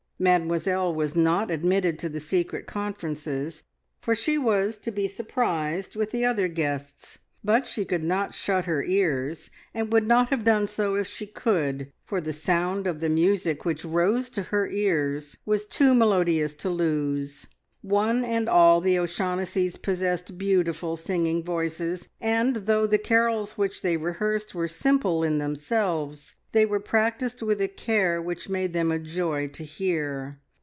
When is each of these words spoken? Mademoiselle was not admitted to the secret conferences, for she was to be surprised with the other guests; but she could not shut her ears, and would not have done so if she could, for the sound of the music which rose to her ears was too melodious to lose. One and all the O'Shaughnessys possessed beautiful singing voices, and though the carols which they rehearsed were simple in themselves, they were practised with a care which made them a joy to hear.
Mademoiselle 0.23 0.93
was 0.93 1.15
not 1.15 1.49
admitted 1.49 1.97
to 1.97 2.07
the 2.07 2.19
secret 2.19 2.67
conferences, 2.67 3.63
for 3.99 4.13
she 4.13 4.37
was 4.37 4.77
to 4.77 4.91
be 4.91 5.07
surprised 5.07 5.95
with 5.95 6.11
the 6.11 6.23
other 6.23 6.47
guests; 6.47 7.17
but 7.43 7.65
she 7.65 7.83
could 7.83 8.03
not 8.03 8.31
shut 8.31 8.65
her 8.65 8.83
ears, 8.83 9.49
and 9.73 9.91
would 9.91 10.07
not 10.07 10.29
have 10.29 10.43
done 10.43 10.67
so 10.67 10.93
if 10.93 11.07
she 11.07 11.25
could, 11.25 11.91
for 12.05 12.21
the 12.21 12.31
sound 12.31 12.85
of 12.85 12.99
the 12.99 13.09
music 13.09 13.65
which 13.65 13.83
rose 13.83 14.29
to 14.29 14.43
her 14.43 14.69
ears 14.69 15.39
was 15.43 15.65
too 15.65 15.95
melodious 15.95 16.53
to 16.53 16.69
lose. 16.69 17.47
One 17.81 18.23
and 18.23 18.47
all 18.47 18.79
the 18.79 18.99
O'Shaughnessys 18.99 19.77
possessed 19.77 20.37
beautiful 20.37 20.95
singing 20.97 21.43
voices, 21.43 22.09
and 22.19 22.55
though 22.67 22.85
the 22.85 22.99
carols 22.99 23.53
which 23.57 23.81
they 23.81 23.97
rehearsed 23.97 24.53
were 24.53 24.67
simple 24.67 25.23
in 25.23 25.39
themselves, 25.39 26.35
they 26.51 26.65
were 26.65 26.81
practised 26.81 27.41
with 27.41 27.59
a 27.61 27.67
care 27.67 28.21
which 28.21 28.49
made 28.49 28.73
them 28.73 28.91
a 28.91 28.99
joy 28.99 29.47
to 29.47 29.63
hear. 29.63 30.37